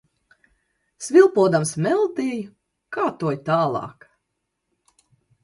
Svilpodams 1.07 1.73
meldiju, 1.87 2.49
kātoju 2.99 3.43
tālāk. 3.53 4.09